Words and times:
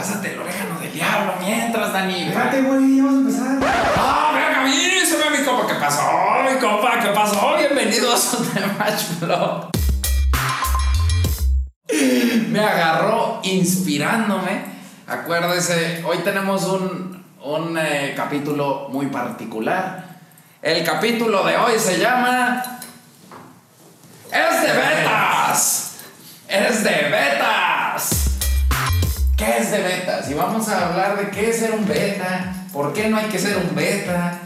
pásate 0.00 0.32
el 0.32 0.40
orégano 0.40 0.80
del 0.80 0.94
diablo 0.94 1.34
mientras, 1.40 1.92
Dani. 1.92 2.22
Espérate, 2.22 2.62
güey, 2.62 2.96
ya 2.96 3.04
vamos 3.04 3.36
a 3.36 3.50
empezar. 3.50 3.58
¡Ah, 3.98 4.32
venga, 4.34 4.60
avísame, 4.62 5.38
mi 5.38 5.44
compa! 5.44 5.66
¿Qué 5.66 5.74
pasó, 5.74 6.02
mi 6.50 6.58
compa? 6.58 7.00
¿Qué 7.00 7.08
pasó? 7.08 7.56
Bienvenidos 7.58 8.32
a 8.32 8.38
The 8.54 8.66
Match 8.78 9.02
Vlog. 9.20 9.70
Me 12.48 12.60
agarró 12.60 13.40
inspirándome. 13.42 14.62
Acuérdese, 15.06 16.02
hoy 16.06 16.16
tenemos 16.24 16.64
un, 16.64 17.22
un 17.42 17.76
eh, 17.76 18.14
capítulo 18.16 18.88
muy 18.88 19.08
particular. 19.08 20.16
El 20.62 20.82
capítulo 20.82 21.44
de 21.44 21.58
hoy 21.58 21.78
se 21.78 21.98
llama... 21.98 22.62
¡Es 24.32 24.62
de 24.62 24.72
betas! 24.72 25.96
¡Es 26.48 26.84
de 26.84 26.90
betas! 26.90 27.79
¿Qué 29.40 29.56
es 29.56 29.70
de 29.70 29.80
betas? 29.80 30.30
Y 30.30 30.34
vamos 30.34 30.68
a 30.68 30.90
hablar 30.90 31.18
de 31.18 31.30
qué 31.30 31.48
es 31.48 31.60
ser 31.60 31.70
un 31.70 31.88
beta, 31.88 32.52
por 32.74 32.92
qué 32.92 33.08
no 33.08 33.16
hay 33.16 33.24
que 33.24 33.38
ser 33.38 33.56
un 33.56 33.74
beta, 33.74 34.38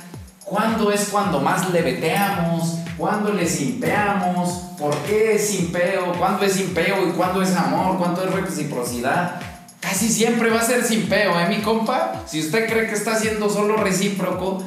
cuándo 0.44 0.92
es 0.92 1.08
cuando 1.08 1.40
más 1.40 1.68
le 1.70 1.82
beteamos, 1.82 2.76
cuándo 2.96 3.32
le 3.32 3.44
simpeamos, 3.44 4.50
por 4.78 4.96
qué 4.98 5.34
es 5.34 5.48
simpeo, 5.48 6.12
cuándo 6.16 6.44
es 6.44 6.52
simpeo 6.52 7.08
y 7.08 7.10
cuándo 7.10 7.42
es 7.42 7.56
amor, 7.56 7.98
cuándo 7.98 8.24
es 8.24 8.30
reciprocidad. 8.30 9.40
Casi 9.80 10.08
siempre 10.08 10.48
va 10.50 10.60
a 10.60 10.64
ser 10.64 10.84
simpeo, 10.84 11.40
¿eh, 11.40 11.48
mi 11.48 11.60
compa? 11.60 12.22
Si 12.28 12.38
usted 12.38 12.70
cree 12.70 12.86
que 12.86 12.94
está 12.94 13.14
haciendo 13.14 13.50
solo 13.50 13.76
recíproco, 13.76 14.62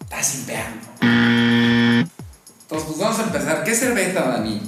está 0.00 0.20
simpeando. 0.20 0.84
Entonces, 1.00 2.88
pues 2.88 2.98
vamos 2.98 3.20
a 3.20 3.22
empezar. 3.22 3.62
¿Qué 3.62 3.70
es 3.70 3.78
ser 3.78 3.94
beta, 3.94 4.20
Dani? 4.20 4.60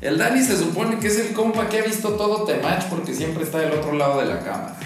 El 0.00 0.18
Dani 0.18 0.42
se 0.42 0.56
supone 0.56 0.98
que 0.98 1.08
es 1.08 1.18
el 1.18 1.32
compa 1.32 1.68
que 1.68 1.80
ha 1.80 1.82
visto 1.82 2.10
todo 2.10 2.44
Temach 2.44 2.84
porque 2.88 3.14
siempre 3.14 3.42
está 3.42 3.58
del 3.58 3.72
otro 3.72 3.92
lado 3.92 4.20
de 4.20 4.26
la. 4.26 4.76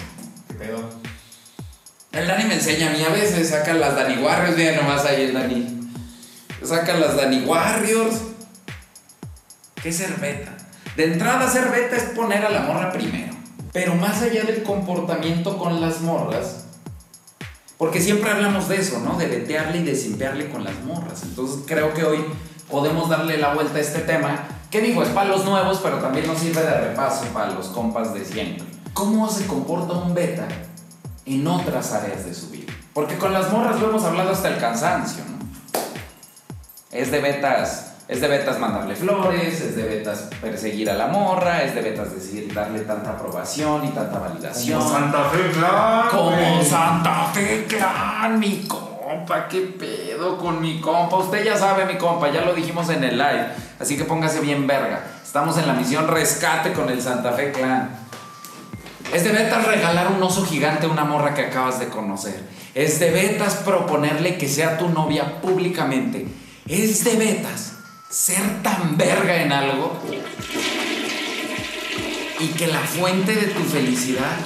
¿Qué 0.48 0.55
pedo? 0.55 0.88
El 2.12 2.27
Dani 2.27 2.45
me 2.45 2.54
enseña 2.54 2.91
a 2.91 2.93
mí 2.93 3.02
a 3.02 3.10
veces, 3.10 3.51
saca 3.51 3.74
las 3.74 3.95
Dani 3.95 4.23
Warriors, 4.23 4.57
mira 4.57 4.77
nomás 4.77 5.04
ahí 5.04 5.23
el 5.23 5.35
Dani. 5.35 5.91
Saca 6.63 6.95
las 6.95 7.16
Dani 7.16 7.45
Warriors. 7.45 8.16
¿Qué 9.82 9.91
beta? 10.21 10.57
De 10.96 11.04
entrada, 11.04 11.51
ser 11.51 11.71
beta 11.71 11.97
es 11.97 12.04
poner 12.15 12.45
a 12.45 12.51
la 12.51 12.60
morra 12.60 12.93
primero. 12.93 13.32
Pero 13.73 13.95
más 13.95 14.23
allá 14.23 14.45
del 14.45 14.63
comportamiento 14.63 15.57
con 15.57 15.80
las 15.80 16.02
morras, 16.02 16.66
porque 17.79 18.01
siempre 18.01 18.30
hablamos 18.30 18.69
de 18.69 18.76
eso, 18.76 19.01
¿no? 19.01 19.19
De 19.19 19.26
betearle 19.26 19.79
y 19.79 19.85
de 19.85 19.97
simpearle 19.97 20.51
con 20.51 20.63
las 20.63 20.79
morras. 20.85 21.23
Entonces 21.24 21.65
creo 21.66 21.95
que 21.95 22.04
hoy 22.04 22.24
podemos 22.71 23.09
darle 23.09 23.38
la 23.38 23.54
vuelta 23.54 23.79
a 23.79 23.80
este 23.80 24.01
tema, 24.01 24.47
que 24.73 24.80
digo, 24.80 25.02
es 25.02 25.10
para 25.10 25.28
los 25.28 25.45
nuevos, 25.45 25.80
pero 25.82 25.98
también 25.98 26.26
nos 26.26 26.38
sirve 26.38 26.62
de 26.62 26.73
repaso 26.88 27.26
para 27.26 27.51
los 27.51 27.66
compas 27.66 28.15
de 28.15 28.24
siempre. 28.24 28.66
¿Cómo 28.95 29.29
se 29.29 29.46
comporta 29.46 29.92
un 29.92 30.14
beta 30.14 30.48
en 31.26 31.46
otras 31.46 31.92
áreas 31.92 32.24
de 32.24 32.34
su 32.34 32.48
vida? 32.48 32.73
Porque 32.95 33.18
con 33.18 33.34
las 33.34 33.52
morras 33.52 33.79
lo 33.79 33.90
hemos 33.90 34.02
hablado 34.02 34.30
hasta 34.30 34.48
el 34.48 34.59
cansancio, 34.59 35.24
¿no? 35.24 35.42
Es 36.90 37.10
de 37.10 37.20
betas 37.20 37.90
es 38.09 38.20
de 38.20 38.29
betas 38.29 38.59
mandarle 38.59 38.95
flores, 38.95 39.60
es 39.60 39.76
de 39.76 39.84
betas 39.84 40.29
perseguir 40.40 40.90
a 40.90 40.95
la 40.95 41.07
morra, 41.07 41.62
es 41.62 41.74
de 41.74 41.80
betas 41.80 42.14
decir 42.14 42.52
darle 42.52 42.80
tanta 42.80 43.10
aprobación 43.10 43.86
y 43.86 43.88
tanta 43.88 44.18
validación. 44.18 44.80
Como 44.80 44.90
Santa 44.90 45.24
Fe 45.30 45.51
Clan. 45.51 46.09
Como. 46.10 46.64
Santa 46.64 47.24
Fe 47.32 47.64
Clan, 47.66 48.38
mi 48.38 48.66
compa, 48.66 49.48
qué 49.48 49.60
pedo 49.60 50.01
con 50.30 50.60
mi 50.60 50.80
compa. 50.80 51.16
Usted 51.16 51.45
ya 51.45 51.56
sabe, 51.56 51.84
mi 51.84 51.98
compa, 51.98 52.30
ya 52.30 52.42
lo 52.42 52.54
dijimos 52.54 52.88
en 52.90 53.04
el 53.04 53.18
live, 53.18 53.46
así 53.78 53.96
que 53.96 54.04
póngase 54.04 54.40
bien 54.40 54.66
verga. 54.66 55.04
Estamos 55.24 55.59
en 55.59 55.66
la 55.66 55.74
misión 55.74 56.09
rescate 56.09 56.73
con 56.73 56.88
el 56.88 57.02
Santa 57.02 57.32
Fe 57.32 57.52
Clan. 57.52 57.90
Es 59.12 59.24
de 59.24 59.32
betas 59.32 59.66
regalar 59.66 60.09
un 60.12 60.23
oso 60.23 60.45
gigante 60.46 60.87
a 60.87 60.88
una 60.88 61.04
morra 61.04 61.34
que 61.34 61.42
acabas 61.42 61.79
de 61.79 61.88
conocer. 61.88 62.42
Es 62.74 62.98
de 63.01 63.10
betas 63.10 63.56
proponerle 63.56 64.38
que 64.38 64.48
sea 64.48 64.78
tu 64.78 64.88
novia 64.88 65.41
públicamente. 65.42 66.26
Es 66.66 67.04
de 67.04 67.16
betas 67.16 67.74
ser 68.08 68.62
tan 68.62 68.97
verga 68.97 69.42
en 69.42 69.52
algo 69.52 69.98
y 72.38 72.47
que 72.48 72.66
la 72.66 72.80
fuente 72.80 73.34
de 73.34 73.48
tu 73.48 73.62
felicidad 73.64 74.36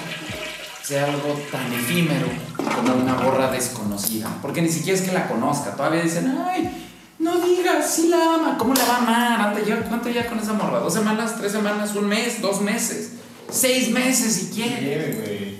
sea 0.86 1.04
algo 1.06 1.34
tan 1.50 1.72
efímero 1.72 2.28
como 2.56 2.94
una 2.94 3.14
borra 3.14 3.50
desconocida. 3.50 4.28
Porque 4.40 4.62
ni 4.62 4.68
siquiera 4.68 4.96
es 4.96 5.04
que 5.04 5.12
la 5.12 5.26
conozca. 5.26 5.72
Todavía 5.72 6.02
dicen, 6.02 6.38
ay, 6.46 6.92
no 7.18 7.40
digas, 7.40 7.90
si 7.92 8.08
la 8.08 8.34
ama. 8.34 8.56
¿Cómo 8.56 8.72
la 8.72 8.84
va 8.84 8.94
a 8.94 8.98
amar? 8.98 9.38
¿Cuánto 9.40 9.64
lleva, 9.64 9.80
cuánto 9.88 10.08
lleva 10.10 10.26
con 10.26 10.38
esa 10.38 10.52
morra? 10.52 10.78
¿Dos 10.78 10.94
semanas, 10.94 11.34
tres 11.38 11.50
semanas, 11.50 11.96
un 11.96 12.06
mes, 12.06 12.40
dos 12.40 12.60
meses? 12.60 13.14
Seis 13.50 13.90
meses 13.90 14.32
si 14.32 14.54
quiere. 14.54 15.58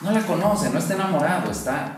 No 0.00 0.12
la 0.12 0.20
conoce, 0.20 0.70
no 0.70 0.78
está 0.78 0.94
enamorado, 0.94 1.50
está... 1.50 1.96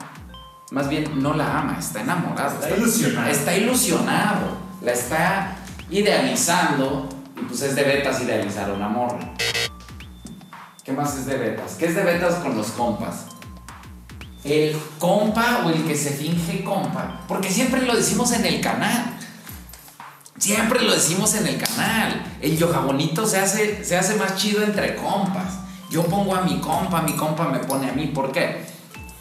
Más 0.70 0.88
bien, 0.88 1.22
no 1.22 1.34
la 1.34 1.58
ama, 1.58 1.76
está 1.78 2.00
enamorado. 2.00 2.54
Está 2.58 2.74
ilusionado. 2.74 3.30
Está 3.30 3.54
ilusionado. 3.54 4.56
La 4.80 4.92
está 4.92 5.56
idealizando. 5.90 7.06
Y 7.36 7.44
pues 7.44 7.60
es 7.60 7.74
de 7.74 7.82
betas 7.82 8.22
idealizar 8.22 8.70
a 8.70 8.72
una 8.72 8.88
morra. 8.88 9.34
¿Qué 10.84 10.92
más 10.92 11.16
es 11.16 11.24
de 11.24 11.38
betas? 11.38 11.76
¿Qué 11.78 11.86
es 11.86 11.94
de 11.94 12.02
betas 12.02 12.34
con 12.36 12.58
los 12.58 12.66
compas? 12.72 13.24
El 14.44 14.76
compa 14.98 15.62
o 15.64 15.70
el 15.70 15.82
que 15.84 15.96
se 15.96 16.10
finge 16.10 16.62
compa. 16.62 17.22
Porque 17.26 17.50
siempre 17.50 17.86
lo 17.86 17.96
decimos 17.96 18.32
en 18.32 18.44
el 18.44 18.60
canal. 18.60 19.16
Siempre 20.36 20.82
lo 20.82 20.92
decimos 20.92 21.34
en 21.36 21.46
el 21.46 21.56
canal. 21.56 22.36
El 22.42 22.58
yoga 22.58 22.80
bonito 22.80 23.26
se 23.26 23.38
hace, 23.38 23.82
se 23.82 23.96
hace 23.96 24.16
más 24.16 24.36
chido 24.36 24.62
entre 24.62 24.96
compas. 24.96 25.54
Yo 25.90 26.04
pongo 26.04 26.36
a 26.36 26.42
mi 26.42 26.60
compa, 26.60 27.00
mi 27.00 27.14
compa 27.14 27.48
me 27.48 27.60
pone 27.60 27.88
a 27.88 27.94
mí. 27.94 28.08
¿Por 28.08 28.30
qué? 28.30 28.66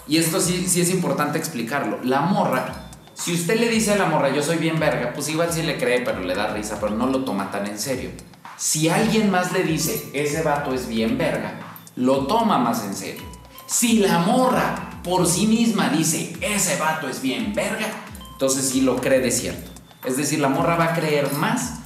Y 0.05 0.17
esto 0.17 0.41
sí, 0.41 0.67
sí 0.67 0.81
es 0.81 0.89
importante 0.89 1.37
explicarlo. 1.37 1.99
La 2.03 2.19
morra, 2.19 2.89
si 3.13 3.33
usted 3.33 3.57
le 3.57 3.69
dice 3.69 3.93
a 3.93 3.95
la 3.95 4.07
morra, 4.07 4.35
yo 4.35 4.43
soy 4.43 4.57
bien 4.57 4.81
verga, 4.81 5.13
pues 5.13 5.29
igual 5.29 5.47
sí 5.53 5.63
le 5.63 5.77
cree, 5.77 6.01
pero 6.01 6.19
le 6.19 6.35
da 6.35 6.47
risa, 6.47 6.77
pero 6.81 6.93
no 6.93 7.07
lo 7.07 7.23
toma 7.23 7.51
tan 7.51 7.67
en 7.67 7.79
serio. 7.79 8.09
Si 8.57 8.89
alguien 8.89 9.29
más 9.29 9.51
le 9.51 9.63
dice, 9.63 10.09
ese 10.13 10.41
vato 10.41 10.73
es 10.73 10.87
bien 10.87 11.17
verga, 11.17 11.59
lo 11.95 12.27
toma 12.27 12.57
más 12.57 12.83
en 12.83 12.95
serio. 12.95 13.23
Si 13.65 13.99
la 13.99 14.19
morra 14.19 14.99
por 15.03 15.27
sí 15.27 15.47
misma 15.47 15.89
dice, 15.89 16.35
ese 16.41 16.77
vato 16.77 17.07
es 17.07 17.21
bien 17.21 17.53
verga, 17.53 17.87
entonces 18.31 18.69
sí 18.69 18.81
lo 18.81 18.97
cree 18.97 19.19
de 19.19 19.31
cierto. 19.31 19.71
Es 20.05 20.17
decir, 20.17 20.39
la 20.39 20.49
morra 20.49 20.75
va 20.75 20.85
a 20.85 20.93
creer 20.93 21.31
más 21.33 21.79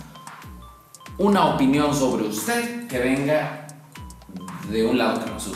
una 1.17 1.45
opinión 1.45 1.95
sobre 1.95 2.25
usted 2.25 2.87
que 2.87 2.99
venga 2.99 3.67
de 4.69 4.85
un 4.85 4.97
lado 4.97 5.23
que 5.23 5.29
no 5.29 5.37
es. 5.37 5.47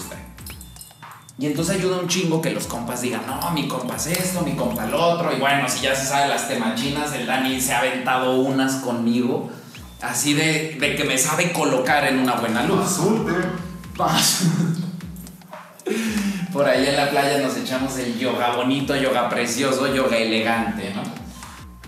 Y 1.42 1.48
entonces 1.48 1.78
ayuda 1.78 1.98
un 1.98 2.08
chingo 2.08 2.40
que 2.40 2.52
los 2.52 2.68
compas 2.68 3.02
digan, 3.02 3.24
no, 3.26 3.50
mi 3.50 3.68
compa 3.68 3.96
es 3.96 4.06
esto, 4.06 4.42
mi 4.42 4.52
compa 4.52 4.86
el 4.86 4.94
otro. 4.94 5.36
Y 5.36 5.40
bueno, 5.40 5.68
si 5.68 5.82
ya 5.82 5.96
se 5.96 6.06
sabe 6.06 6.28
las 6.28 6.48
temachinas, 6.48 7.14
el 7.14 7.26
Dani 7.26 7.60
se 7.60 7.74
ha 7.74 7.80
aventado 7.80 8.42
unas 8.42 8.76
conmigo, 8.76 9.50
así 10.02 10.34
de, 10.34 10.78
de 10.80 10.96
que 10.96 11.04
me 11.04 11.18
sabe 11.18 11.52
colocar 11.52 12.08
en 12.08 12.20
una 12.20 12.36
buena 12.36 12.64
luz. 12.64 12.86
Azul. 12.86 13.26
Por 16.54 16.68
ahí 16.68 16.86
en 16.86 16.98
la 16.98 17.10
playa 17.10 17.40
nos 17.40 17.56
echamos 17.58 17.98
el 17.98 18.20
yoga 18.20 18.56
bonito, 18.56 18.96
yoga 18.96 19.30
precioso, 19.30 19.94
yoga 19.94 20.18
elegante, 20.18 20.94
¿no? 20.94 21.02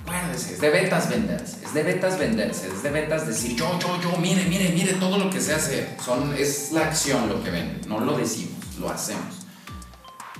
Acuérdese, 0.04 0.54
es 0.54 0.62
de 0.62 0.70
betas 0.70 1.10
venderse, 1.10 1.58
es 1.64 1.74
de 1.74 1.84
betas 1.84 2.18
venderse, 2.18 2.68
es 2.68 2.84
de 2.84 2.90
betas 2.90 3.28
decir 3.28 3.56
yo, 3.56 3.80
yo, 3.80 4.00
yo, 4.02 4.18
mire, 4.20 4.46
mire, 4.46 4.70
mire 4.70 4.94
todo 4.94 5.18
lo 5.18 5.30
que 5.30 5.42
se 5.42 5.54
hace. 5.54 5.98
Son, 6.04 6.34
es 6.38 6.72
la 6.72 6.86
acción 6.86 7.28
lo 7.28 7.44
que 7.44 7.52
venden, 7.52 7.82
no 7.88 8.00
lo 8.00 8.18
decimos, 8.18 8.78
lo 8.80 8.90
hacemos. 8.90 9.46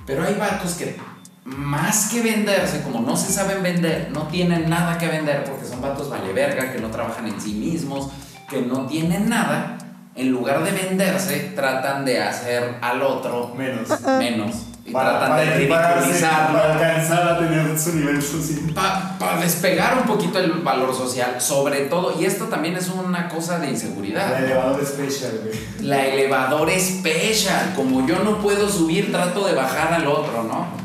Pero 0.06 0.24
hay 0.24 0.34
vatos 0.34 0.74
que 0.74 0.96
más 1.44 2.08
que 2.08 2.22
venderse, 2.22 2.82
como 2.82 3.00
no 3.00 3.16
se 3.16 3.30
saben 3.30 3.62
vender, 3.62 4.08
no 4.12 4.22
tienen 4.28 4.68
nada 4.68 4.96
que 4.96 5.08
vender 5.08 5.44
porque 5.44 5.66
son 5.66 5.80
vatos 5.82 6.08
vale 6.08 6.32
verga, 6.32 6.72
que 6.72 6.80
no 6.80 6.88
trabajan 6.88 7.26
en 7.26 7.40
sí 7.40 7.52
mismos, 7.54 8.10
que 8.48 8.62
no 8.62 8.86
tienen 8.86 9.28
nada. 9.28 9.78
En 10.16 10.30
lugar 10.30 10.62
de 10.62 10.70
venderse, 10.70 11.52
tratan 11.56 12.04
de 12.04 12.22
hacer 12.22 12.76
al 12.80 13.02
otro 13.02 13.52
Menos. 13.56 13.88
menos. 14.18 14.56
Y 14.86 14.92
tratan 14.92 15.36
de 15.38 15.44
ridiculizarlo. 15.56 16.58
Para 16.58 16.74
alcanzar 16.74 17.28
a 17.28 17.38
tener 17.38 17.78
su 17.78 17.94
nivel 17.94 18.22
social. 18.22 18.72
Para 19.18 19.40
despegar 19.40 19.98
un 19.98 20.04
poquito 20.04 20.38
el 20.38 20.52
valor 20.52 20.94
social, 20.94 21.40
sobre 21.40 21.86
todo, 21.86 22.20
y 22.20 22.26
esto 22.26 22.44
también 22.44 22.76
es 22.76 22.88
una 22.88 23.28
cosa 23.28 23.58
de 23.58 23.70
inseguridad. 23.70 24.30
La 24.30 24.40
¿no? 24.40 24.46
elevador 24.46 24.86
special, 24.86 25.40
güey. 25.42 25.58
La 25.80 26.06
elevador 26.06 26.70
special. 26.78 27.72
Como 27.74 28.06
yo 28.06 28.20
no 28.22 28.38
puedo 28.38 28.68
subir, 28.68 29.10
trato 29.10 29.46
de 29.46 29.54
bajar 29.54 29.94
al 29.94 30.06
otro, 30.06 30.44
¿no? 30.44 30.83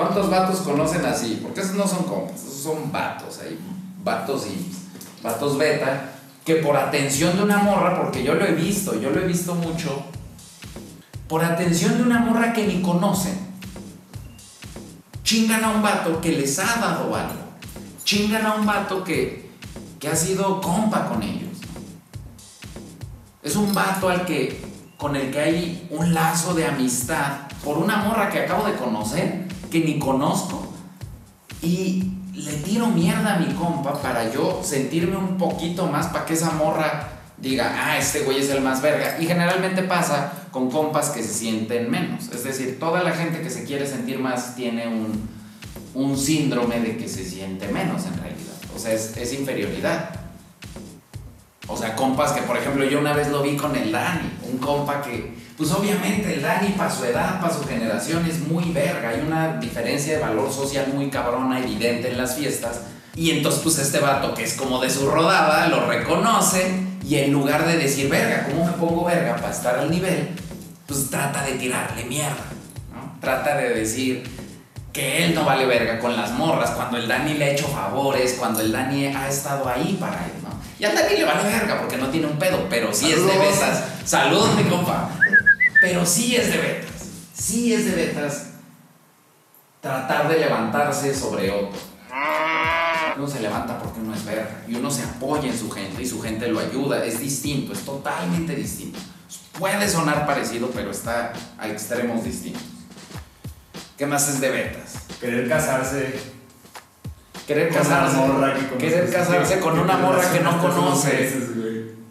¿Cuántos 0.00 0.30
vatos 0.30 0.60
conocen 0.60 1.04
así? 1.04 1.40
Porque 1.42 1.60
esos 1.60 1.74
no 1.74 1.86
son 1.86 2.04
compas, 2.04 2.42
esos 2.42 2.62
son 2.62 2.90
vatos 2.90 3.38
ahí. 3.40 3.58
Vatos 4.02 4.46
y 4.46 4.72
vatos 5.22 5.58
beta. 5.58 6.12
Que 6.42 6.54
por 6.54 6.74
atención 6.74 7.36
de 7.36 7.42
una 7.42 7.58
morra, 7.58 8.00
porque 8.00 8.24
yo 8.24 8.32
lo 8.32 8.46
he 8.46 8.52
visto, 8.52 8.98
yo 8.98 9.10
lo 9.10 9.20
he 9.20 9.26
visto 9.26 9.54
mucho. 9.54 10.02
Por 11.28 11.44
atención 11.44 11.98
de 11.98 12.04
una 12.04 12.20
morra 12.20 12.54
que 12.54 12.66
ni 12.66 12.80
conocen. 12.80 13.38
Chingan 15.22 15.64
a 15.64 15.68
un 15.68 15.82
vato 15.82 16.18
que 16.22 16.32
les 16.32 16.58
ha 16.58 16.80
dado 16.80 17.14
algo. 17.14 17.34
Chingan 18.02 18.46
a 18.46 18.54
un 18.54 18.64
vato 18.64 19.04
que, 19.04 19.50
que 19.98 20.08
ha 20.08 20.16
sido 20.16 20.62
compa 20.62 21.10
con 21.10 21.22
ellos. 21.22 21.58
Es 23.42 23.54
un 23.54 23.74
vato 23.74 24.08
al 24.08 24.24
que 24.24 24.64
con 24.96 25.14
el 25.14 25.30
que 25.30 25.40
hay 25.40 25.88
un 25.90 26.14
lazo 26.14 26.54
de 26.54 26.66
amistad 26.66 27.50
por 27.62 27.76
una 27.76 27.96
morra 27.98 28.30
que 28.30 28.40
acabo 28.40 28.66
de 28.66 28.76
conocer, 28.76 29.49
que 29.70 29.80
ni 29.80 29.98
conozco, 29.98 30.66
y 31.62 32.12
le 32.34 32.52
tiro 32.52 32.86
mierda 32.88 33.36
a 33.36 33.38
mi 33.38 33.52
compa 33.54 34.00
para 34.00 34.32
yo 34.32 34.60
sentirme 34.62 35.16
un 35.16 35.36
poquito 35.36 35.86
más 35.86 36.06
para 36.08 36.24
que 36.24 36.34
esa 36.34 36.52
morra 36.52 37.08
diga, 37.36 37.72
ah, 37.74 37.98
este 37.98 38.20
güey 38.20 38.38
es 38.38 38.50
el 38.50 38.60
más 38.60 38.82
verga. 38.82 39.18
Y 39.20 39.26
generalmente 39.26 39.82
pasa 39.82 40.32
con 40.50 40.70
compas 40.70 41.10
que 41.10 41.22
se 41.22 41.32
sienten 41.32 41.90
menos. 41.90 42.28
Es 42.28 42.44
decir, 42.44 42.78
toda 42.78 43.02
la 43.02 43.12
gente 43.12 43.40
que 43.40 43.50
se 43.50 43.64
quiere 43.64 43.86
sentir 43.86 44.18
más 44.18 44.56
tiene 44.56 44.88
un, 44.88 45.28
un 45.94 46.18
síndrome 46.18 46.80
de 46.80 46.96
que 46.96 47.08
se 47.08 47.24
siente 47.24 47.68
menos 47.68 48.04
en 48.06 48.14
realidad. 48.14 48.54
O 48.74 48.78
sea, 48.78 48.92
es, 48.92 49.16
es 49.16 49.32
inferioridad. 49.32 50.19
O 51.70 51.76
sea, 51.76 51.94
compas 51.94 52.32
que, 52.32 52.42
por 52.42 52.56
ejemplo, 52.56 52.84
yo 52.84 52.98
una 52.98 53.12
vez 53.12 53.28
lo 53.28 53.42
vi 53.42 53.56
con 53.56 53.76
el 53.76 53.92
Dani, 53.92 54.28
un 54.50 54.58
compa 54.58 55.00
que, 55.02 55.36
pues 55.56 55.70
obviamente 55.70 56.34
el 56.34 56.42
Dani 56.42 56.70
para 56.70 56.90
su 56.90 57.04
edad, 57.04 57.40
para 57.40 57.54
su 57.54 57.64
generación 57.64 58.26
es 58.26 58.40
muy 58.40 58.72
verga, 58.72 59.10
hay 59.10 59.20
una 59.24 59.58
diferencia 59.58 60.14
de 60.14 60.20
valor 60.20 60.52
social 60.52 60.88
muy 60.92 61.10
cabrona, 61.10 61.60
evidente 61.60 62.10
en 62.10 62.18
las 62.18 62.34
fiestas. 62.34 62.80
Y 63.14 63.30
entonces, 63.30 63.60
pues 63.62 63.78
este 63.78 64.00
vato 64.00 64.34
que 64.34 64.42
es 64.42 64.54
como 64.54 64.80
de 64.80 64.90
su 64.90 65.08
rodada, 65.08 65.68
lo 65.68 65.86
reconoce 65.86 66.86
y 67.06 67.16
en 67.16 67.32
lugar 67.32 67.64
de 67.66 67.76
decir, 67.76 68.08
verga, 68.08 68.46
¿cómo 68.48 68.64
me 68.64 68.72
pongo 68.72 69.04
verga 69.04 69.36
para 69.36 69.50
estar 69.50 69.78
al 69.78 69.90
nivel? 69.90 70.30
Pues 70.86 71.08
trata 71.08 71.44
de 71.44 71.52
tirarle 71.52 72.04
mierda. 72.04 72.46
Trata 73.20 73.56
de 73.56 73.74
decir 73.74 74.24
que 74.92 75.24
él 75.24 75.34
no 75.36 75.44
vale 75.44 75.66
verga 75.66 76.00
con 76.00 76.16
las 76.16 76.32
morras, 76.32 76.70
cuando 76.70 76.96
el 76.96 77.06
Dani 77.06 77.34
le 77.34 77.44
ha 77.44 77.50
hecho 77.50 77.68
favores, 77.68 78.34
cuando 78.38 78.60
el 78.60 78.72
Dani 78.72 79.06
ha 79.06 79.28
estado 79.28 79.68
ahí 79.68 79.96
para 80.00 80.24
él. 80.24 80.39
Y 80.80 80.84
al 80.86 80.94
Dani 80.94 81.14
le 81.14 81.24
vale 81.24 81.42
verga 81.42 81.78
porque 81.78 81.98
no 81.98 82.08
tiene 82.08 82.26
un 82.26 82.38
pedo, 82.38 82.66
pero 82.70 82.94
sí 82.94 83.12
es 83.12 83.26
de 83.26 83.38
betas. 83.38 83.84
Saludos, 84.06 84.56
mi 84.56 84.64
compa. 84.64 85.10
Pero 85.82 86.06
sí 86.06 86.36
es 86.36 86.50
de 86.50 86.56
betas. 86.56 87.02
Sí 87.34 87.74
es 87.74 87.84
de 87.84 87.94
betas 87.94 88.46
tratar 89.82 90.28
de 90.28 90.38
levantarse 90.38 91.14
sobre 91.14 91.50
otro. 91.50 91.78
Uno 93.14 93.28
se 93.28 93.40
levanta 93.40 93.78
porque 93.78 94.00
uno 94.00 94.14
es 94.14 94.24
verga 94.24 94.62
y 94.66 94.74
uno 94.76 94.90
se 94.90 95.02
apoya 95.02 95.48
en 95.48 95.58
su 95.58 95.70
gente 95.70 96.02
y 96.02 96.06
su 96.06 96.22
gente 96.22 96.48
lo 96.48 96.60
ayuda. 96.60 97.04
Es 97.04 97.20
distinto, 97.20 97.74
es 97.74 97.80
totalmente 97.80 98.54
distinto. 98.54 98.98
Puede 99.58 99.86
sonar 99.86 100.24
parecido, 100.24 100.70
pero 100.70 100.90
está 100.90 101.34
a 101.58 101.68
extremos 101.68 102.24
distintos. 102.24 102.62
¿Qué 103.98 104.06
más 104.06 104.26
es 104.30 104.40
de 104.40 104.48
betas? 104.48 104.94
Querer 105.20 105.46
casarse. 105.46 106.39
Querer 107.50 107.68
con 107.70 107.78
casarse. 107.78 108.16
morra 108.16 108.54
que 108.54 108.68
conoces. 108.68 108.78
Querer 108.78 109.10
casarse 109.10 109.58
con 109.58 109.78
una 109.80 109.96
morra 109.96 110.32
que 110.32 110.38
no 110.38 110.58
conoces. 110.60 111.34
meses. 111.34 111.48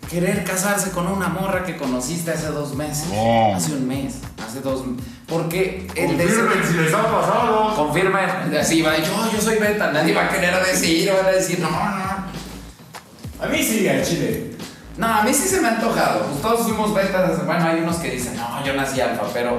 Querer 0.10 0.44
casarse 0.44 0.92
con 0.92 1.08
una 1.08 1.30
morra 1.30 1.64
que 1.64 1.78
conociste 1.78 2.32
hace 2.32 2.48
dos 2.48 2.76
meses. 2.76 3.08
No. 3.08 3.56
Hace 3.56 3.72
un 3.72 3.88
mes. 3.88 4.16
Hace 4.46 4.60
dos 4.60 4.84
Porque 5.30 5.88
el 5.96 6.08
Confirmen 6.08 6.64
si 6.68 6.74
les 6.74 6.94
ha 6.94 7.04
pasado. 7.04 7.74
Confirma, 7.74 8.20
así 8.60 8.82
va, 8.82 8.98
yo, 8.98 9.32
yo 9.32 9.40
soy 9.40 9.60
beta, 9.60 9.94
nadie 9.94 10.14
va 10.14 10.26
a 10.26 10.30
querer 10.30 10.62
decir, 10.66 11.10
van 11.10 11.28
a 11.28 11.30
decir, 11.30 11.62
no, 11.62 11.70
no. 11.70 11.78
A 13.42 13.48
mí 13.50 13.64
sí, 13.64 13.88
al 13.88 14.04
chile. 14.04 14.52
No, 14.98 15.08
a 15.08 15.24
mí 15.24 15.34
sí 15.34 15.48
se 15.48 15.62
me 15.62 15.70
ha 15.70 15.76
antojado. 15.76 16.26
Pues 16.26 16.42
todos 16.42 16.64
fuimos 16.64 16.94
betas. 16.94 17.46
Bueno, 17.46 17.64
hay 17.66 17.80
unos 17.80 17.96
que 17.96 18.12
dicen, 18.12 18.36
no, 18.36 18.66
yo 18.66 18.74
nací 18.74 19.00
alfa, 19.00 19.24
pero 19.34 19.58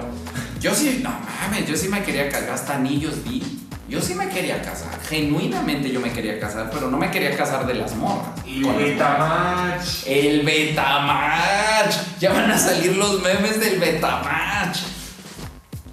yo 0.61 0.75
sí, 0.75 1.01
no 1.03 1.09
mames, 1.09 1.67
yo 1.67 1.75
sí 1.75 1.89
me 1.89 2.03
quería 2.03 2.29
casar. 2.29 2.51
Hasta 2.51 2.75
anillos 2.75 3.25
vi. 3.25 3.60
Yo 3.91 4.01
sí 4.01 4.15
me 4.15 4.29
quería 4.29 4.63
casar. 4.63 4.99
Genuinamente 5.09 5.91
yo 5.91 5.99
me 6.01 6.13
quería 6.13 6.39
casar, 6.39 6.71
pero 6.73 6.89
no 6.91 6.97
me 6.97 7.11
quería 7.11 7.37
casar 7.37 7.67
de 7.67 7.75
las 7.75 7.95
morras. 7.97 8.29
Y 8.47 8.61
morras. 8.61 8.79
Betamatch. 8.79 10.07
El 10.07 10.43
Betamatch. 10.47 11.95
Ya 12.21 12.33
van 12.33 12.51
a 12.53 12.57
salir 12.57 12.97
los 12.97 13.21
memes 13.21 13.59
del 13.59 13.81
Betamatch. 13.81 14.79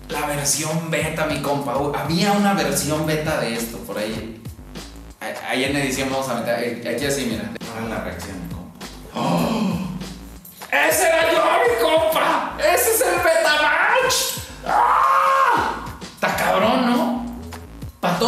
La 0.10 0.28
versión 0.28 0.92
beta, 0.92 1.26
mi 1.26 1.42
compa. 1.42 1.76
Uh, 1.78 1.92
Había 1.96 2.34
una 2.34 2.54
versión 2.54 3.06
beta 3.08 3.40
de 3.42 3.56
esto 3.56 3.78
por 3.80 3.98
ahí. 3.98 4.40
A- 5.20 5.50
Ahí 5.50 5.64
en 5.64 5.76
edición 5.76 6.10
vamos 6.12 6.30
a 6.30 6.36
meter. 6.36 6.60
eh, 6.86 6.94
Aquí 6.96 7.04
así, 7.06 7.26
mira. 7.26 7.52
Ahora 7.74 7.96
la 7.96 8.04
reacción, 8.04 8.36
mi 8.48 8.54
compa. 8.54 8.86
¡Oh! 9.16 9.87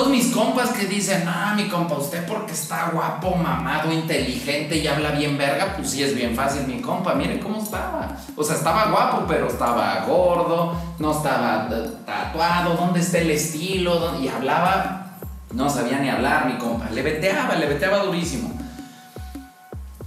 Mis 0.09 0.27
compas 0.33 0.69
que 0.71 0.85
dicen, 0.87 1.23
ah, 1.27 1.53
mi 1.55 1.67
compa, 1.69 1.95
usted 1.95 2.25
porque 2.25 2.53
está 2.53 2.89
guapo, 2.91 3.35
mamado, 3.35 3.91
inteligente 3.91 4.77
y 4.77 4.87
habla 4.87 5.11
bien 5.11 5.37
verga, 5.37 5.75
pues 5.75 5.91
sí 5.91 6.03
es 6.03 6.15
bien 6.15 6.35
fácil, 6.35 6.67
mi 6.67 6.81
compa. 6.81 7.13
Miren 7.15 7.39
cómo 7.39 7.61
estaba. 7.61 8.07
O 8.35 8.43
sea, 8.43 8.55
estaba 8.55 8.85
guapo, 8.91 9.25
pero 9.27 9.47
estaba 9.47 10.05
gordo, 10.05 10.75
no 10.99 11.11
estaba 11.11 11.67
eh, 11.71 11.89
tatuado, 12.05 12.75
¿dónde 12.75 12.99
está 12.99 13.19
el 13.19 13.31
estilo? 13.31 13.95
¿Dónde- 13.99 14.25
Y 14.25 14.27
hablaba, 14.27 15.07
no 15.53 15.69
sabía 15.69 15.99
ni 15.99 16.09
hablar, 16.09 16.45
mi 16.45 16.57
compa. 16.57 16.89
Le 16.91 17.01
veteaba, 17.01 17.55
le 17.55 17.67
veteaba 17.67 17.99
durísimo. 17.99 18.51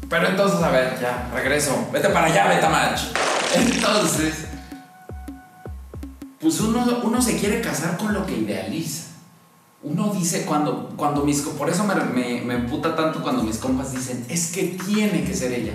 Pero 0.08 0.28
entonces, 0.28 0.62
a 0.62 0.68
ver, 0.70 0.98
ya, 1.00 1.30
regreso. 1.34 1.88
Vete 1.90 2.08
para 2.10 2.26
allá, 2.26 2.46
Betamach. 2.48 3.00
Entonces, 3.54 4.46
pues 6.40 6.60
uno, 6.60 6.84
uno 7.04 7.22
se 7.22 7.38
quiere 7.38 7.60
casar 7.60 7.96
con 7.96 8.12
lo 8.12 8.26
que 8.26 8.36
idealiza. 8.36 9.04
Uno 9.84 10.12
dice 10.14 10.44
cuando, 10.44 10.90
cuando 10.96 11.24
mis... 11.24 11.40
Por 11.40 11.68
eso 11.68 11.84
me, 11.84 11.94
me, 11.96 12.40
me 12.42 12.78
tanto 12.78 13.22
cuando 13.22 13.42
mis 13.42 13.58
compas 13.58 13.92
dicen, 13.92 14.24
es 14.28 14.52
que 14.52 14.78
tiene 14.86 15.24
que 15.24 15.34
ser 15.34 15.52
ella. 15.52 15.72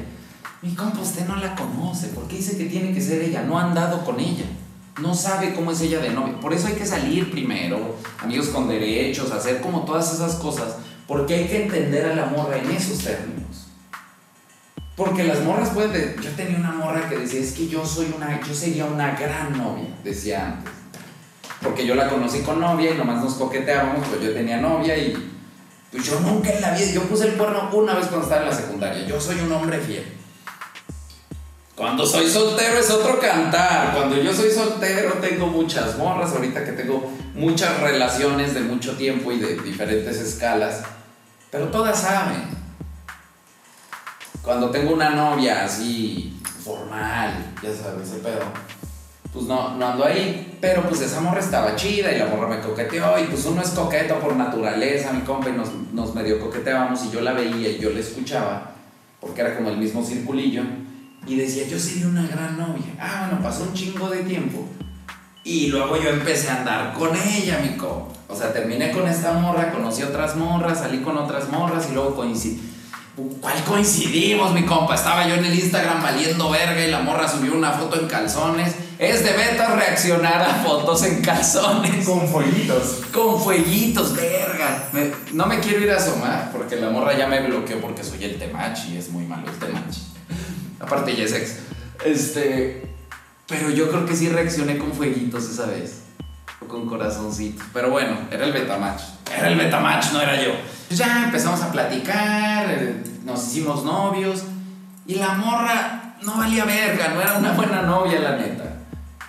Mi 0.61 0.73
compa, 0.73 1.01
usted 1.01 1.27
no 1.27 1.35
la 1.35 1.55
conoce. 1.55 2.07
¿Por 2.07 2.27
qué 2.27 2.37
dice 2.37 2.57
que 2.57 2.65
tiene 2.65 2.93
que 2.93 3.01
ser 3.01 3.21
ella? 3.21 3.43
No 3.43 3.59
ha 3.59 3.63
andado 3.65 4.05
con 4.05 4.19
ella. 4.19 4.45
No 5.01 5.13
sabe 5.13 5.53
cómo 5.53 5.71
es 5.71 5.81
ella 5.81 5.99
de 5.99 6.09
novia. 6.11 6.39
Por 6.39 6.53
eso 6.53 6.67
hay 6.67 6.73
que 6.73 6.85
salir 6.85 7.29
primero, 7.29 7.95
amigos 8.23 8.47
con 8.47 8.67
derechos, 8.67 9.31
hacer 9.31 9.61
como 9.61 9.81
todas 9.83 10.13
esas 10.13 10.35
cosas. 10.35 10.77
Porque 11.05 11.35
hay 11.35 11.47
que 11.47 11.63
entender 11.63 12.05
a 12.09 12.15
la 12.15 12.25
morra 12.25 12.57
en 12.57 12.71
esos 12.71 12.99
términos. 12.99 13.67
Porque 14.95 15.23
las 15.25 15.43
morras 15.43 15.69
pueden... 15.69 15.91
de- 15.91 16.15
Yo 16.23 16.31
tenía 16.31 16.57
una 16.57 16.71
morra 16.71 17.07
que 17.09 17.17
decía, 17.17 17.41
es 17.41 17.51
que 17.51 17.67
yo 17.67 17.85
soy 17.85 18.11
una... 18.15 18.41
Yo 18.41 18.53
sería 18.53 18.85
una 18.85 19.11
gran 19.11 19.55
novia, 19.55 19.89
decía 20.03 20.47
antes. 20.53 20.73
Porque 21.61 21.85
yo 21.85 21.95
la 21.95 22.09
conocí 22.09 22.41
con 22.41 22.59
novia 22.59 22.91
y 22.91 22.97
nomás 22.97 23.23
nos 23.23 23.33
coqueteábamos, 23.33 24.07
pues 24.07 24.21
yo 24.21 24.33
tenía 24.33 24.57
novia 24.57 24.97
y... 24.97 25.33
Pues 25.91 26.03
yo 26.03 26.19
nunca 26.19 26.51
en 26.51 26.61
la 26.61 26.71
vida... 26.71 26.91
Yo 26.91 27.03
puse 27.03 27.27
el 27.27 27.33
cuerno 27.33 27.69
una 27.73 27.95
vez 27.95 28.07
cuando 28.07 28.25
estaba 28.25 28.43
en 28.43 28.49
la 28.49 28.55
secundaria. 28.55 29.05
Yo 29.05 29.19
soy 29.19 29.39
un 29.39 29.51
hombre 29.51 29.79
fiel. 29.79 30.05
Cuando 31.75 32.05
soy 32.05 32.29
soltero 32.29 32.77
es 32.77 32.89
otro 32.89 33.19
cantar. 33.19 33.93
Cuando 33.93 34.17
yo 34.21 34.33
soy 34.33 34.51
soltero 34.51 35.13
tengo 35.21 35.47
muchas 35.47 35.97
morras. 35.97 36.31
Ahorita 36.31 36.63
que 36.65 36.73
tengo 36.73 37.11
muchas 37.33 37.79
relaciones 37.81 38.53
de 38.53 38.61
mucho 38.61 38.97
tiempo 38.97 39.31
y 39.31 39.39
de 39.39 39.55
diferentes 39.57 40.17
escalas. 40.17 40.83
Pero 41.51 41.67
todas 41.67 42.01
saben. 42.01 42.57
Cuando 44.41 44.69
tengo 44.69 44.93
una 44.93 45.09
novia 45.09 45.65
así 45.65 46.39
formal, 46.63 47.53
ya 47.61 47.69
sabes, 47.73 48.09
ese 48.09 48.19
pedo, 48.19 48.41
pues 49.37 49.47
no, 49.47 49.75
no 49.75 49.87
ando 49.87 50.05
ahí. 50.05 50.57
Pero 50.59 50.81
pues 50.83 51.01
esa 51.01 51.21
morra 51.21 51.39
estaba 51.39 51.75
chida 51.75 52.11
y 52.11 52.17
la 52.17 52.25
morra 52.25 52.47
me 52.47 52.59
coqueteó. 52.59 53.19
Y 53.19 53.25
pues 53.25 53.45
uno 53.45 53.61
es 53.61 53.69
coqueto 53.69 54.19
por 54.19 54.35
naturaleza, 54.35 55.13
mi 55.13 55.21
compa, 55.21 55.49
y 55.49 55.53
nos, 55.53 55.69
nos 55.93 56.13
medio 56.15 56.39
coqueteábamos 56.39 57.05
y 57.05 57.11
yo 57.11 57.21
la 57.21 57.33
veía 57.33 57.69
y 57.69 57.79
yo 57.79 57.91
la 57.91 57.99
escuchaba, 57.99 58.71
porque 59.21 59.41
era 59.41 59.55
como 59.55 59.69
el 59.69 59.77
mismo 59.77 60.03
circulillo. 60.03 60.63
Y 61.27 61.35
decía, 61.35 61.67
yo 61.67 61.77
sería 61.77 62.07
una 62.07 62.25
gran 62.27 62.57
novia. 62.57 62.93
Ah, 62.99 63.27
bueno, 63.27 63.43
pasó 63.43 63.63
un 63.63 63.73
chingo 63.73 64.09
de 64.09 64.23
tiempo. 64.23 64.67
Y 65.43 65.67
luego 65.67 65.95
yo 66.01 66.09
empecé 66.09 66.49
a 66.49 66.57
andar 66.57 66.93
con 66.93 67.15
ella, 67.15 67.59
mi 67.59 67.77
compa. 67.77 68.13
O 68.29 68.35
sea, 68.35 68.51
terminé 68.51 68.91
con 68.91 69.07
esta 69.07 69.33
morra, 69.33 69.71
conocí 69.71 70.03
otras 70.03 70.35
morras, 70.35 70.79
salí 70.79 70.99
con 70.99 71.17
otras 71.17 71.49
morras 71.49 71.87
y 71.89 71.93
luego 71.93 72.15
coincidí. 72.15 72.61
¿Cuál 73.41 73.63
coincidimos, 73.63 74.53
mi 74.53 74.63
compa? 74.63 74.95
Estaba 74.95 75.27
yo 75.27 75.35
en 75.35 75.45
el 75.45 75.55
Instagram 75.57 76.03
valiendo 76.03 76.49
verga 76.51 76.85
y 76.85 76.91
la 76.91 76.99
morra 76.99 77.27
subió 77.27 77.55
una 77.55 77.71
foto 77.71 77.99
en 77.99 78.07
calzones. 78.07 78.75
Es 78.99 79.23
de 79.23 79.31
beta 79.33 79.75
reaccionar 79.75 80.41
a 80.41 80.55
fotos 80.63 81.03
en 81.03 81.21
calzones. 81.21 82.03
Con 82.05 82.27
fueguitos. 82.27 83.01
Con 83.13 83.39
fueguitos, 83.41 84.15
verga. 84.15 84.89
Me- 84.91 85.11
no 85.33 85.45
me 85.45 85.59
quiero 85.59 85.81
ir 85.83 85.91
a 85.91 85.97
asomar 85.97 86.49
porque 86.51 86.77
la 86.77 86.89
morra 86.89 87.15
ya 87.15 87.27
me 87.27 87.41
bloqueó 87.45 87.79
porque 87.79 88.03
soy 88.03 88.23
el 88.23 88.39
temachi 88.39 88.93
y 88.93 88.97
es 88.97 89.09
muy 89.09 89.23
malo 89.25 89.47
el 89.49 89.57
temachi. 89.59 90.01
Aparte 90.79 91.15
ya 91.15 91.25
es 91.25 91.33
ex. 91.33 91.55
Este. 92.05 92.87
Pero 93.47 93.69
yo 93.69 93.89
creo 93.89 94.05
que 94.05 94.15
sí 94.15 94.29
reaccioné 94.29 94.77
con 94.77 94.91
fueguitos 94.93 95.43
esa 95.49 95.67
vez. 95.67 96.01
O 96.59 96.67
con 96.67 96.87
corazoncitos. 96.87 97.65
Pero 97.73 97.91
bueno, 97.91 98.17
era 98.31 98.45
el 98.45 98.51
Betamax. 98.51 99.03
Era 99.31 99.49
el 99.49 99.57
Betamax, 99.57 100.11
no 100.13 100.21
era 100.21 100.41
yo. 100.43 100.51
Pues 100.87 100.99
ya 100.99 101.25
empezamos 101.25 101.61
a 101.61 101.71
platicar, 101.71 102.65
eh, 102.69 103.03
nos 103.25 103.45
hicimos 103.47 103.83
novios. 103.83 104.43
Y 105.05 105.15
la 105.15 105.33
morra 105.35 106.15
no 106.23 106.37
valía 106.37 106.65
verga, 106.65 107.09
no 107.09 107.21
era 107.21 107.37
una 107.37 107.51
buena 107.51 107.81
novia, 107.83 108.19
la 108.19 108.35
neta. 108.37 108.66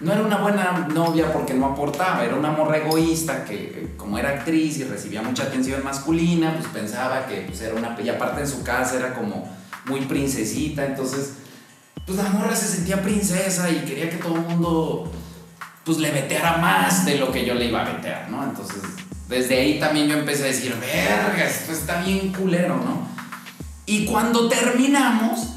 No 0.01 0.13
era 0.13 0.23
una 0.23 0.39
buena 0.39 0.87
novia 0.93 1.33
porque 1.33 1.55
no 1.55 1.67
aportaba, 1.67 2.25
era 2.25 2.37
una 2.37 2.53
morra 2.53 2.79
egoísta 2.79 3.45
que, 3.45 3.55
eh, 3.55 3.95
como 3.97 4.17
era 4.17 4.31
actriz 4.31 4.79
y 4.79 4.85
recibía 4.85 5.23
mucha 5.23 5.45
atención 5.45 5.83
masculina, 5.83 6.55
pues 6.55 6.69
pensaba 6.69 7.27
que 7.27 7.43
pues, 7.49 7.61
era 7.61 7.75
una. 7.75 7.97
Y 8.01 8.09
aparte 8.09 8.43
en 8.43 8.49
su 8.49 8.63
casa 8.63 8.97
era 8.97 9.15
como 9.15 9.49
muy 9.87 10.03
princesita, 10.03 10.85
entonces 10.85 11.33
pues 12.07 12.17
la 12.17 12.31
morra 12.31 12.55
se 12.57 12.67
sentía 12.69 13.03
princesa 13.03 13.69
y 13.71 13.81
quería 13.81 14.09
que 14.09 14.17
todo 14.17 14.37
el 14.37 14.43
mundo 14.43 15.13
pues 15.85 15.99
le 15.99 16.11
veteara 16.11 16.59
más 16.59 17.05
de 17.05 17.17
lo 17.17 17.33
que 17.33 17.45
yo 17.45 17.55
le 17.55 17.67
iba 17.67 17.83
a 17.83 17.93
vetear, 17.93 18.31
¿no? 18.31 18.45
Entonces, 18.45 18.83
desde 19.29 19.59
ahí 19.59 19.79
también 19.79 20.07
yo 20.07 20.17
empecé 20.17 20.45
a 20.45 20.47
decir, 20.47 20.75
verga, 20.81 21.45
esto 21.45 21.73
está 21.73 22.03
bien 22.03 22.33
culero, 22.33 22.77
¿no? 22.77 23.09
Y 23.85 24.07
cuando 24.07 24.49
terminamos, 24.49 25.49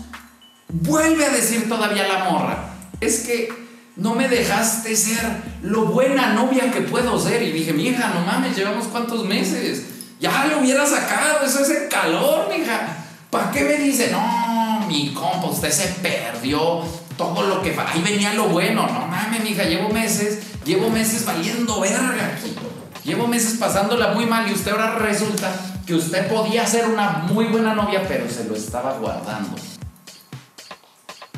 vuelve 0.69 1.25
a 1.25 1.29
decir 1.29 1.67
todavía 1.67 2.07
la 2.07 2.29
morra, 2.29 2.69
es 2.99 3.21
que 3.25 3.60
no 4.01 4.15
me 4.15 4.27
dejaste 4.27 4.95
ser 4.95 5.23
lo 5.61 5.85
buena 5.85 6.33
novia 6.33 6.71
que 6.71 6.81
puedo 6.81 7.19
ser. 7.19 7.43
Y 7.43 7.51
dije, 7.51 7.71
mija, 7.71 8.11
no 8.15 8.25
mames, 8.25 8.57
llevamos 8.57 8.87
cuántos 8.87 9.25
meses. 9.25 9.85
Ya 10.19 10.45
lo 10.47 10.59
hubiera 10.59 10.85
sacado, 10.87 11.45
eso 11.45 11.59
es 11.59 11.69
el 11.69 11.87
calor, 11.87 12.49
mija. 12.49 12.97
¿Para 13.29 13.51
qué 13.51 13.63
me 13.63 13.75
dice? 13.77 14.09
No, 14.11 14.85
mi 14.87 15.13
compa, 15.13 15.47
usted 15.47 15.71
se 15.71 15.87
perdió 16.01 16.81
todo 17.15 17.43
lo 17.43 17.61
que... 17.61 17.77
Ahí 17.79 18.01
venía 18.01 18.33
lo 18.33 18.49
bueno. 18.49 18.87
No 18.87 19.05
mames, 19.05 19.43
mija, 19.43 19.63
llevo 19.65 19.89
meses, 19.89 20.39
llevo 20.65 20.89
meses 20.89 21.23
valiendo 21.23 21.79
verga 21.79 22.33
aquí. 22.35 22.55
Llevo 23.03 23.27
meses 23.27 23.57
pasándola 23.59 24.13
muy 24.13 24.25
mal 24.25 24.49
y 24.49 24.53
usted 24.53 24.71
ahora 24.71 24.95
resulta 24.95 25.51
que 25.85 25.93
usted 25.93 26.27
podía 26.27 26.65
ser 26.65 26.87
una 26.87 27.23
muy 27.27 27.45
buena 27.45 27.75
novia, 27.75 28.03
pero 28.07 28.27
se 28.29 28.45
lo 28.45 28.55
estaba 28.55 28.93
guardando. 28.93 29.55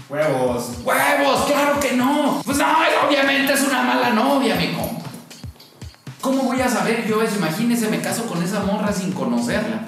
Huevos. 0.10 0.70
¡Huevos! 0.84 1.46
¡Claro 1.46 1.80
que 1.80 1.94
no! 1.94 2.42
Pues 2.46 2.58
no, 2.58 2.66
obviamente 3.08 3.54
es 3.54 3.62
una 3.62 3.82
mala 3.84 4.10
novia, 4.12 4.56
mi 4.56 4.68
compa. 4.74 5.02
¿Cómo 6.22 6.44
voy 6.44 6.62
a 6.62 6.70
saber 6.70 7.06
yo 7.08 7.22
eso? 7.22 7.36
Imagínese, 7.38 7.90
me 7.90 8.00
caso 8.00 8.26
con 8.26 8.42
esa 8.44 8.60
morra 8.62 8.92
sin 8.94 9.12
conocerla. 9.12 9.82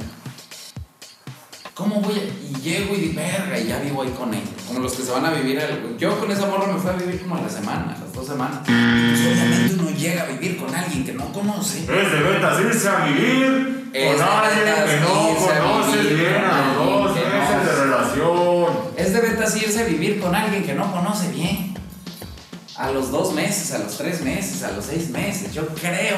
¿Cómo 1.73 1.99
voy 2.01 2.13
a.? 2.13 2.23
Y 2.23 2.61
llego 2.61 2.95
y 2.95 2.99
digo, 2.99 3.15
verga, 3.21 3.59
y 3.59 3.67
ya 3.67 3.79
vivo 3.79 4.01
ahí 4.01 4.09
con 4.17 4.33
ella. 4.33 4.43
Como 4.67 4.79
los 4.79 4.93
que 4.93 5.03
se 5.03 5.11
van 5.11 5.25
a 5.25 5.31
vivir. 5.31 5.59
al- 5.59 5.97
Yo 5.97 6.17
con 6.19 6.31
esa 6.31 6.45
morra 6.47 6.67
me 6.71 6.79
fui 6.79 6.89
a 6.89 6.93
vivir 6.93 7.21
como 7.21 7.35
a 7.35 7.41
la 7.41 7.49
semana, 7.49 7.95
a 7.95 7.99
las 7.99 8.13
dos 8.13 8.25
semanas. 8.27 8.59
Pues 8.65 9.19
obviamente 9.27 9.75
uno 9.79 9.91
llega 9.91 10.23
a 10.23 10.25
vivir 10.27 10.57
con 10.57 10.73
alguien 10.73 11.05
que 11.05 11.13
no 11.13 11.31
conoce. 11.33 11.79
Es 11.81 12.11
de 12.11 12.19
vetas 12.21 12.59
irse 12.61 12.87
a 12.89 13.05
vivir 13.05 13.91
con 13.93 14.23
alguien 14.23 14.65
que 14.85 14.99
no 15.01 15.85
vivir 15.93 16.17
bien 16.17 16.43
a 16.45 16.73
los 16.75 16.85
dos 17.05 17.15
meses 17.15 17.65
de 17.65 17.83
relación. 17.85 18.54
Es 18.97 19.13
de 19.13 19.19
vetas 19.21 19.55
irse 19.57 19.81
a 19.81 19.85
vivir 19.85 20.19
con 20.21 20.33
alguien 20.35 20.63
que 20.63 20.73
no 20.73 20.91
conoce 20.91 21.29
bien. 21.29 21.73
A 22.77 22.91
los 22.91 23.11
dos 23.11 23.33
meses, 23.33 23.71
a 23.73 23.79
los 23.79 23.97
tres 23.97 24.21
meses, 24.21 24.63
a 24.63 24.71
los 24.71 24.85
seis 24.85 25.09
meses. 25.09 25.53
Yo 25.53 25.67
creo 25.67 26.17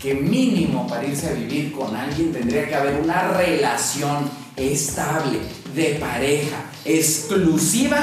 que 0.00 0.14
mínimo 0.14 0.86
para 0.88 1.04
irse 1.04 1.28
a 1.28 1.32
vivir 1.32 1.72
con 1.72 1.94
alguien 1.94 2.32
tendría 2.32 2.66
que 2.68 2.74
haber 2.74 3.00
una 3.00 3.28
relación 3.32 4.28
estable, 4.56 5.38
de 5.74 5.96
pareja, 6.00 6.56
exclusiva, 6.84 8.00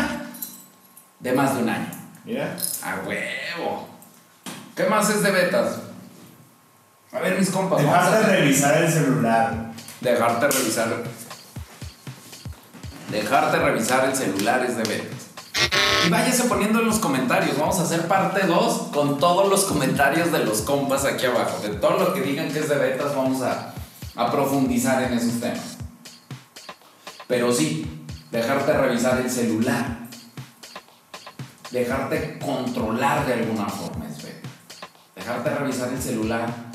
de 1.20 1.34
más 1.34 1.56
de 1.56 1.64
un 1.64 1.70
año. 1.70 1.92
Mira. 2.26 2.56
A 2.84 3.02
huevo. 3.06 3.88
¿Qué 4.76 4.86
más 4.86 5.10
es 5.10 5.22
de 5.22 5.32
betas? 5.32 5.76
A 7.12 7.20
ver, 7.20 7.38
mis 7.38 7.50
compas. 7.50 7.84
vamos 7.84 7.96
a 7.98 8.02
Dejaste 8.12 8.18
de 8.18 8.24
hacer- 8.34 8.40
revisar 8.46 8.84
el 8.84 8.92
celular. 8.92 9.72
Dejarte 10.00 10.48
revisar. 10.48 11.04
Dejarte 13.12 13.58
revisar 13.58 14.06
el 14.06 14.16
celular 14.16 14.64
es 14.66 14.78
de 14.78 14.84
vetas. 14.84 15.30
Y 16.06 16.10
váyase 16.10 16.44
poniendo 16.44 16.80
en 16.80 16.86
los 16.86 17.00
comentarios. 17.00 17.58
Vamos 17.58 17.80
a 17.80 17.84
hacer 17.84 18.08
parte 18.08 18.46
2 18.46 18.90
con 18.94 19.18
todos 19.18 19.50
los 19.50 19.64
comentarios 19.66 20.32
de 20.32 20.46
los 20.46 20.62
compas 20.62 21.06
aquí 21.06 21.26
abajo. 21.26 21.60
De 21.62 21.70
todo 21.70 21.98
lo 21.98 22.14
que 22.14 22.22
digan 22.22 22.52
que 22.52 22.60
es 22.60 22.70
de 22.70 22.76
betas, 22.76 23.16
vamos 23.16 23.42
a, 23.42 23.74
a 24.16 24.32
profundizar 24.32 25.02
en 25.04 25.14
esos 25.14 25.40
temas. 25.40 25.78
Pero 27.28 27.52
sí, 27.52 28.06
dejarte 28.32 28.74
revisar 28.74 29.20
el 29.20 29.30
celular. 29.30 29.98
Dejarte 31.72 32.40
controlar 32.40 33.26
de 33.26 33.34
alguna 33.34 33.68
forma 33.68 34.08
es 34.08 34.24
beta. 34.24 34.50
Dejarte 35.16 35.50
revisar 35.50 35.90
el 35.90 36.02
celular 36.02 36.69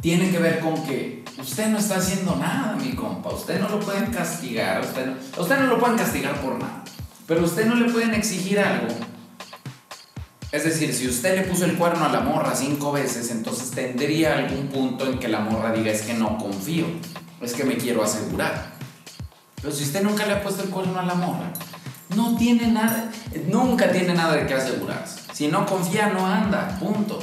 tiene 0.00 0.30
que 0.30 0.38
ver 0.38 0.60
con 0.60 0.82
que 0.84 1.24
usted 1.38 1.68
no 1.68 1.78
está 1.78 1.96
haciendo 1.96 2.36
nada, 2.36 2.76
mi 2.76 2.92
compa. 2.92 3.30
Usted 3.30 3.60
no 3.60 3.68
lo 3.68 3.80
pueden 3.80 4.06
castigar. 4.12 4.80
Usted 4.80 5.06
no, 5.06 5.42
usted 5.42 5.58
no 5.58 5.66
lo 5.66 5.78
pueden 5.78 5.96
castigar 5.96 6.40
por 6.40 6.58
nada. 6.58 6.84
Pero 7.26 7.44
usted 7.44 7.66
no 7.66 7.74
le 7.74 7.90
pueden 7.90 8.14
exigir 8.14 8.60
algo. 8.60 8.86
Es 10.50 10.64
decir, 10.64 10.94
si 10.94 11.06
usted 11.06 11.36
le 11.36 11.42
puso 11.42 11.66
el 11.66 11.76
cuerno 11.76 12.04
a 12.04 12.08
la 12.08 12.20
morra 12.20 12.54
cinco 12.54 12.92
veces, 12.92 13.30
entonces 13.30 13.70
tendría 13.72 14.38
algún 14.38 14.68
punto 14.68 15.06
en 15.06 15.18
que 15.18 15.28
la 15.28 15.40
morra 15.40 15.72
diga 15.72 15.90
es 15.90 16.02
que 16.02 16.14
no 16.14 16.38
confío, 16.38 16.86
es 17.42 17.52
que 17.52 17.64
me 17.64 17.76
quiero 17.76 18.02
asegurar. 18.02 18.72
Pero 19.56 19.74
si 19.74 19.84
usted 19.84 20.02
nunca 20.02 20.24
le 20.24 20.34
ha 20.34 20.42
puesto 20.42 20.62
el 20.62 20.70
cuerno 20.70 20.98
a 20.98 21.02
la 21.02 21.14
morra, 21.14 21.52
no 22.16 22.36
tiene 22.38 22.68
nada, 22.68 23.10
nunca 23.48 23.90
tiene 23.90 24.14
nada 24.14 24.36
de 24.36 24.46
qué 24.46 24.54
asegurarse. 24.54 25.20
Si 25.34 25.48
no 25.48 25.66
confía, 25.66 26.08
no 26.08 26.24
anda, 26.24 26.78
punto. 26.80 27.18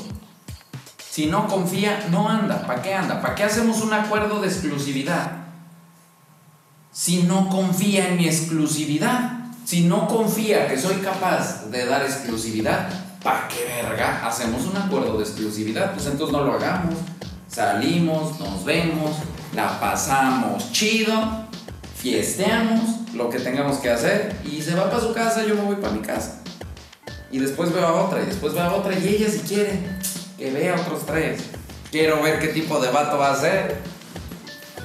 Si 1.16 1.28
no 1.28 1.48
confía, 1.48 2.08
no 2.12 2.28
anda. 2.28 2.68
¿Para 2.68 2.82
qué 2.82 2.94
anda? 2.94 3.22
¿Para 3.22 3.36
qué 3.36 3.46
hacemos 3.46 3.80
un 3.80 3.94
acuerdo 3.94 4.42
de 4.42 4.50
exclusividad? 4.50 5.32
Si 6.92 7.24
no 7.24 7.48
confía 7.48 8.10
en 8.10 8.18
mi 8.18 8.28
exclusividad, 8.28 9.46
si 9.64 9.86
no 9.86 10.10
confía 10.10 10.68
que 10.68 10.78
soy 10.78 10.96
capaz 10.96 11.68
de 11.72 11.86
dar 11.86 12.04
exclusividad, 12.04 12.90
¿para 13.24 13.48
qué 13.48 13.64
verga 13.64 14.28
hacemos 14.28 14.66
un 14.66 14.76
acuerdo 14.76 15.18
de 15.18 15.24
exclusividad? 15.24 15.94
Pues 15.94 16.06
entonces 16.06 16.36
no 16.36 16.44
lo 16.44 16.52
hagamos. 16.52 16.96
Salimos, 17.48 18.38
nos 18.38 18.66
vemos, 18.66 19.12
la 19.54 19.80
pasamos 19.80 20.70
chido, 20.74 21.46
fiesteamos 21.96 23.14
lo 23.14 23.30
que 23.30 23.40
tengamos 23.40 23.78
que 23.78 23.90
hacer 23.90 24.38
y 24.44 24.62
se 24.62 24.76
va 24.76 24.90
para 24.90 25.02
su 25.02 25.14
casa, 25.14 25.46
yo 25.46 25.56
me 25.56 25.62
voy 25.62 25.78
para 25.78 25.94
mi 25.94 26.02
casa. 26.02 26.42
Y 27.32 27.40
después 27.40 27.72
veo 27.72 27.88
a 27.88 28.04
otra, 28.04 28.22
y 28.22 28.26
después 28.26 28.54
veo 28.54 28.64
a 28.64 28.74
otra, 28.74 29.00
y 29.00 29.08
ella 29.08 29.30
si 29.30 29.40
quiere, 29.40 29.80
que 30.38 30.52
vea 30.52 30.76
otros 30.76 31.06
tres. 31.06 31.42
Quiero 31.92 32.22
ver 32.22 32.40
qué 32.40 32.50
tipo 32.50 32.80
de 32.80 32.92
vato 32.92 33.18
va 33.18 33.32
a 33.32 33.40
ser. 33.40 33.82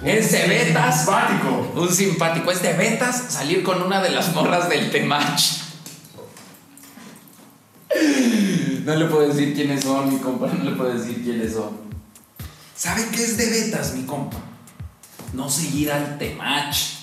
Es 0.04 0.32
de 0.32 0.46
betas. 0.46 1.04
Simpático. 1.04 1.72
Un 1.74 1.88
simpático. 1.88 2.50
Es 2.50 2.62
de 2.62 2.72
betas 2.72 3.32
salir 3.32 3.62
con 3.62 3.82
una 3.82 4.00
de 4.02 4.10
las 4.10 4.34
morras 4.34 4.68
del 4.68 4.90
Temach. 4.90 5.40
No 8.84 8.94
le 8.94 9.06
puedo 9.06 9.28
decir 9.28 9.54
quiénes 9.54 9.82
son, 9.82 10.12
mi 10.12 10.18
compa. 10.18 10.46
No 10.46 10.70
le 10.70 10.76
puedo 10.76 10.96
decir 10.96 11.22
quiénes 11.22 11.52
son. 11.52 11.70
¿Sabe 12.74 13.06
qué 13.12 13.22
es 13.22 13.36
de 13.36 13.50
betas, 13.50 13.92
mi 13.94 14.04
compa? 14.04 14.38
No 15.32 15.50
seguir 15.50 15.92
al 15.92 16.16
Temach. 16.18 16.99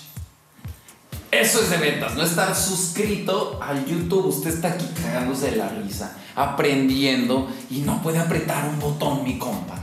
Eso 1.48 1.62
es 1.62 1.70
de 1.70 1.78
ventas, 1.78 2.14
no 2.16 2.24
estar 2.24 2.54
suscrito 2.54 3.58
al 3.66 3.86
YouTube. 3.86 4.26
Usted 4.26 4.50
está 4.50 4.68
aquí 4.68 4.86
cagándose 5.02 5.52
de 5.52 5.56
la 5.56 5.70
risa, 5.70 6.14
aprendiendo 6.36 7.48
y 7.70 7.80
no 7.80 8.02
puede 8.02 8.20
apretar 8.20 8.66
un 8.68 8.78
botón, 8.82 9.24
mi 9.24 9.38
compa. 9.38 9.76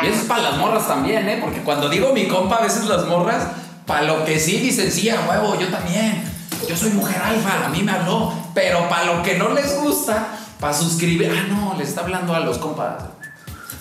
Y 0.00 0.06
eso 0.06 0.20
es 0.20 0.26
para 0.28 0.44
las 0.44 0.56
morras 0.56 0.86
también, 0.86 1.28
¿eh? 1.28 1.38
Porque 1.42 1.62
cuando 1.62 1.88
digo 1.88 2.12
mi 2.12 2.28
compa, 2.28 2.58
a 2.58 2.62
veces 2.62 2.84
las 2.84 3.06
morras, 3.06 3.42
para 3.86 4.02
lo 4.02 4.24
que 4.24 4.38
sí 4.38 4.58
dicen, 4.58 4.92
sí, 4.92 5.08
a 5.08 5.20
huevo, 5.28 5.58
yo 5.58 5.66
también. 5.66 6.22
Yo 6.68 6.76
soy 6.76 6.90
mujer 6.90 7.20
alfa, 7.22 7.66
a 7.66 7.68
mí 7.70 7.82
me 7.82 7.90
habló. 7.90 8.32
Pero 8.54 8.88
para 8.88 9.06
lo 9.06 9.24
que 9.24 9.36
no 9.36 9.48
les 9.48 9.80
gusta, 9.80 10.28
para 10.60 10.72
suscribir. 10.72 11.36
Ah, 11.36 11.48
no, 11.48 11.74
le 11.76 11.82
está 11.82 12.02
hablando 12.02 12.36
a 12.36 12.38
los 12.38 12.56
compas. 12.58 13.02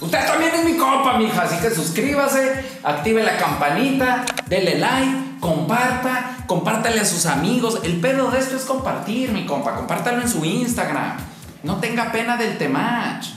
Usted 0.01 0.25
también 0.25 0.51
es 0.51 0.65
mi 0.65 0.77
compa, 0.77 1.15
mija, 1.19 1.43
así 1.43 1.57
que 1.57 1.69
suscríbase, 1.69 2.79
active 2.83 3.23
la 3.23 3.37
campanita, 3.37 4.25
dele 4.47 4.79
like, 4.79 5.26
comparta, 5.39 6.37
compártale 6.47 6.99
a 6.99 7.05
sus 7.05 7.25
amigos. 7.25 7.79
El 7.83 7.99
pedo 7.99 8.31
de 8.31 8.39
esto 8.39 8.55
es 8.55 8.63
compartir, 8.63 9.31
mi 9.31 9.45
compa, 9.45 9.75
compártalo 9.75 10.21
en 10.21 10.29
su 10.29 10.43
Instagram. 10.45 11.17
No 11.63 11.77
tenga 11.77 12.11
pena 12.11 12.37
del 12.37 12.57
temach. 12.57 13.27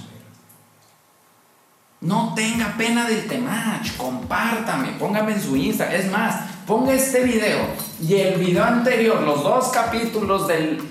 No 2.00 2.32
tenga 2.34 2.74
pena 2.78 3.06
del 3.06 3.26
temach, 3.26 3.96
compártame, 3.98 4.92
póngame 4.98 5.32
en 5.32 5.42
su 5.42 5.54
Instagram. 5.54 6.00
Es 6.00 6.10
más, 6.10 6.34
ponga 6.66 6.94
este 6.94 7.22
video 7.24 7.58
y 8.00 8.14
el 8.14 8.38
video 8.38 8.64
anterior, 8.64 9.20
los 9.20 9.42
dos 9.42 9.68
capítulos 9.68 10.48
del, 10.48 10.82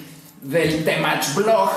del 0.42 0.86
temach 0.86 1.34
blog, 1.34 1.72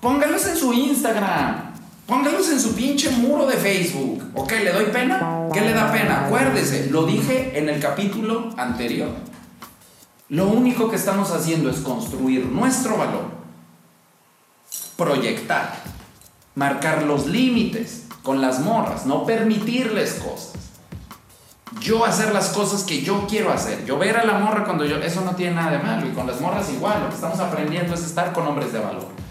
póngalos 0.00 0.46
en 0.46 0.56
su 0.56 0.72
Instagram. 0.72 1.71
Póngalos 2.12 2.50
en 2.50 2.60
su 2.60 2.74
pinche 2.74 3.10
muro 3.10 3.46
de 3.46 3.56
Facebook. 3.56 4.22
¿Ok? 4.34 4.52
¿Le 4.62 4.70
doy 4.70 4.84
pena? 4.92 5.48
¿Qué 5.50 5.62
le 5.62 5.72
da 5.72 5.90
pena? 5.90 6.26
Acuérdese, 6.26 6.90
lo 6.90 7.06
dije 7.06 7.58
en 7.58 7.70
el 7.70 7.80
capítulo 7.80 8.50
anterior. 8.58 9.08
Lo 10.28 10.48
único 10.48 10.90
que 10.90 10.96
estamos 10.96 11.30
haciendo 11.30 11.70
es 11.70 11.78
construir 11.78 12.44
nuestro 12.44 12.98
valor, 12.98 13.30
proyectar, 14.98 15.72
marcar 16.54 17.04
los 17.04 17.28
límites 17.28 18.04
con 18.22 18.42
las 18.42 18.60
morras, 18.60 19.06
no 19.06 19.24
permitirles 19.24 20.20
cosas. 20.22 20.52
Yo 21.80 22.04
hacer 22.04 22.34
las 22.34 22.50
cosas 22.50 22.82
que 22.84 23.00
yo 23.00 23.26
quiero 23.26 23.50
hacer. 23.50 23.86
Yo 23.86 23.96
ver 23.96 24.18
a 24.18 24.26
la 24.26 24.34
morra 24.34 24.64
cuando 24.64 24.84
yo... 24.84 24.98
Eso 24.98 25.22
no 25.22 25.34
tiene 25.34 25.56
nada 25.56 25.70
de 25.70 25.78
malo. 25.78 26.06
Y 26.06 26.10
con 26.10 26.26
las 26.26 26.42
morras 26.42 26.70
igual. 26.70 27.04
Lo 27.04 27.08
que 27.08 27.14
estamos 27.14 27.40
aprendiendo 27.40 27.94
es 27.94 28.04
estar 28.04 28.34
con 28.34 28.46
hombres 28.46 28.70
de 28.70 28.80
valor. 28.80 29.21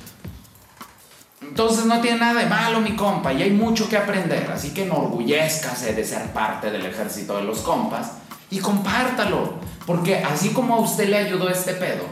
Entonces 1.62 1.86
no 1.86 2.01
tiene 2.01 2.18
nada 2.18 2.41
de 2.41 2.48
malo, 2.48 2.82
mi 2.82 2.96
compa, 2.96 3.32
y 3.34 3.44
hay 3.44 3.51
mucho 3.51 3.88
que 3.88 3.96
aprender, 3.96 4.50
así 4.51 4.72
que 4.74 4.86
enorgullezcase 4.86 5.94
de 5.94 6.03
ser 6.03 6.34
parte 6.34 6.72
del 6.72 6.88
ejército 6.88 7.38
de 7.38 7.44
los 7.44 7.60
compas 7.60 8.13
y 8.50 8.58
compártalo, 8.58 9.60
porque 9.86 10.18
así 10.24 10.50
como 10.50 10.74
a 10.74 10.80
usted 10.80 11.08
le 11.08 11.18
ayudó 11.18 11.50
este 11.50 11.74
pedo, 11.74 12.06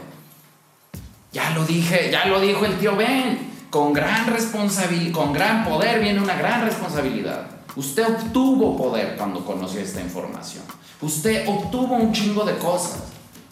Ya 1.32 1.50
lo 1.50 1.64
dije, 1.64 2.10
ya 2.12 2.26
lo 2.26 2.40
dijo 2.40 2.64
el 2.64 2.78
tío 2.78 2.94
Ben. 2.94 3.50
Con 3.70 3.92
gran 3.92 4.28
responsabilidad, 4.28 5.12
con 5.12 5.32
gran 5.32 5.64
poder 5.64 6.00
viene 6.00 6.20
una 6.20 6.36
gran 6.36 6.64
responsabilidad. 6.64 7.46
Usted 7.74 8.04
obtuvo 8.04 8.76
poder 8.76 9.16
cuando 9.16 9.44
conoció 9.44 9.80
esta 9.80 10.00
información. 10.00 10.62
Usted 11.00 11.48
obtuvo 11.48 11.96
un 11.96 12.12
chingo 12.12 12.44
de 12.44 12.56
cosas. 12.56 13.02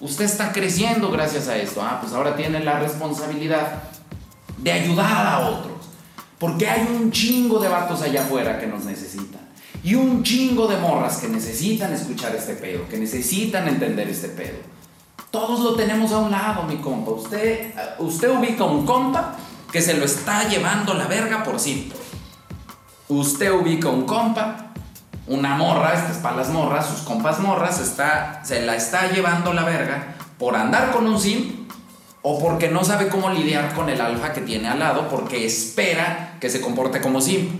Usted 0.00 0.26
está 0.26 0.52
creciendo 0.52 1.10
gracias 1.10 1.48
a 1.48 1.56
esto. 1.56 1.82
Ah, 1.82 1.98
pues 2.00 2.12
ahora 2.12 2.36
tiene 2.36 2.60
la 2.60 2.78
responsabilidad 2.78 3.82
de 4.58 4.72
ayudar 4.72 5.26
a 5.26 5.38
otros. 5.40 5.77
Porque 6.38 6.68
hay 6.68 6.82
un 6.82 7.10
chingo 7.10 7.58
de 7.58 7.68
vatos 7.68 8.02
allá 8.02 8.22
afuera 8.22 8.58
que 8.58 8.66
nos 8.66 8.84
necesitan. 8.84 9.40
Y 9.82 9.94
un 9.94 10.22
chingo 10.22 10.66
de 10.66 10.76
morras 10.76 11.18
que 11.18 11.28
necesitan 11.28 11.92
escuchar 11.92 12.34
este 12.34 12.54
pedo, 12.54 12.88
que 12.88 12.98
necesitan 12.98 13.68
entender 13.68 14.08
este 14.08 14.28
pedo. 14.28 14.58
Todos 15.30 15.60
lo 15.60 15.74
tenemos 15.74 16.12
a 16.12 16.18
un 16.18 16.30
lado, 16.30 16.62
mi 16.62 16.76
compa. 16.76 17.10
Usted, 17.12 17.74
usted 17.98 18.30
ubica 18.30 18.64
un 18.64 18.86
compa 18.86 19.36
que 19.70 19.82
se 19.82 19.94
lo 19.94 20.04
está 20.04 20.48
llevando 20.48 20.94
la 20.94 21.06
verga 21.06 21.44
por 21.44 21.60
sí. 21.60 21.92
Usted 23.08 23.52
ubica 23.52 23.88
un 23.88 24.04
compa, 24.04 24.72
una 25.26 25.56
morra, 25.56 25.94
esta 25.94 26.12
es 26.12 26.18
para 26.18 26.36
las 26.36 26.48
morras, 26.48 26.86
sus 26.86 27.00
compas 27.00 27.40
morras, 27.40 27.80
está, 27.80 28.42
se 28.44 28.62
la 28.62 28.76
está 28.76 29.10
llevando 29.10 29.52
la 29.52 29.64
verga 29.64 30.14
por 30.38 30.56
andar 30.56 30.92
con 30.92 31.06
un 31.06 31.18
sim 31.18 31.57
o 32.30 32.38
porque 32.38 32.68
no 32.68 32.84
sabe 32.84 33.08
cómo 33.08 33.30
lidiar 33.30 33.72
con 33.72 33.88
el 33.88 33.98
alfa 34.02 34.34
que 34.34 34.42
tiene 34.42 34.68
al 34.68 34.78
lado 34.78 35.08
porque 35.08 35.46
espera 35.46 36.36
que 36.38 36.50
se 36.50 36.60
comporte 36.60 37.00
como 37.00 37.22
sim. 37.22 37.58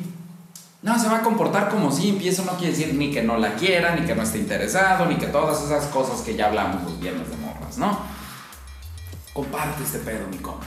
No, 0.83 0.99
se 0.99 1.09
va 1.09 1.17
a 1.17 1.23
comportar 1.23 1.71
como 1.71 1.91
sim 1.91 2.21
y 2.21 2.29
eso 2.29 2.45
no 2.45 2.53
quiere 2.53 2.77
decir 2.77 2.93
ni 2.93 3.11
que 3.11 3.23
no 3.23 3.39
la 3.39 3.55
quiera, 3.55 3.97
ni 3.97 4.07
que 4.07 4.15
no 4.15 4.23
esté 4.23 4.37
interesado, 4.37 5.07
ni 5.07 5.17
que 5.17 5.29
todas 5.29 5.65
esas 5.65 5.87
cosas 5.87 6.21
que 6.21 6.37
ya 6.37 6.49
hablamos 6.49 6.83
los 6.83 7.01
viernes 7.01 7.31
de 7.31 7.37
morras, 7.39 7.79
¿no? 7.79 7.99
Comparte 9.33 9.85
este 9.85 10.01
pedo, 10.01 10.29
mi 10.31 10.37
compa. 10.37 10.67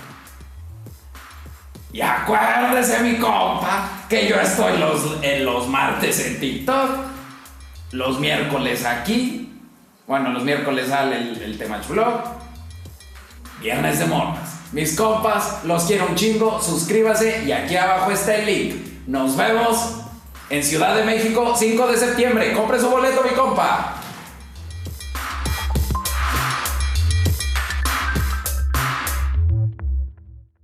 Y 1.93 2.01
acuérdese, 2.01 3.01
mi 3.03 3.19
compa, 3.19 3.87
que 4.09 4.27
yo 4.27 4.37
estoy 4.37 4.79
los, 4.79 5.19
en 5.21 5.45
los 5.45 5.67
martes 5.67 6.25
en 6.25 6.39
TikTok, 6.39 6.89
los 7.91 8.19
miércoles 8.19 8.83
aquí, 8.83 9.61
bueno, 10.07 10.31
los 10.31 10.43
miércoles 10.43 10.89
sale 10.89 11.17
el, 11.17 11.39
el 11.39 11.57
tema 11.59 11.79
Vlog, 11.87 12.40
viernes 13.61 13.99
de 13.99 14.05
morras. 14.05 14.59
Mis 14.71 14.95
compas, 14.95 15.63
los 15.65 15.83
quiero 15.83 16.07
un 16.07 16.15
chingo, 16.15 16.61
suscríbase 16.61 17.43
y 17.45 17.51
aquí 17.51 17.75
abajo 17.75 18.11
está 18.11 18.35
el 18.35 18.45
link. 18.45 18.75
Nos 19.07 19.35
vemos 19.35 19.95
en 20.49 20.63
Ciudad 20.63 20.95
de 20.95 21.03
México, 21.03 21.53
5 21.57 21.87
de 21.87 21.97
septiembre. 21.97 22.53
Compre 22.53 22.79
su 22.79 22.89
boleto, 22.89 23.21
mi 23.23 23.31
compa. 23.31 24.00